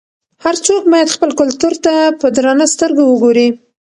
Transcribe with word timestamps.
هر 0.43 0.55
څوک 0.65 0.81
باید 0.93 1.13
خپل 1.15 1.29
کلتور 1.39 1.73
ته 1.85 1.93
په 2.19 2.27
درنه 2.35 2.65
سترګه 2.73 3.03
وګوري. 3.05 3.47